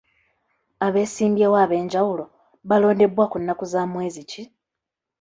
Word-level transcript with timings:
Abeesimbyewo 0.85 1.55
ab'enjawulo 1.63 2.25
balondebwa 2.69 3.25
ku 3.31 3.37
nnaku 3.41 3.65
za 3.71 3.81
mwezi 3.91 4.21
ki? 4.29 4.43